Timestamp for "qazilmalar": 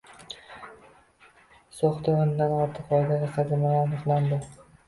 3.37-3.81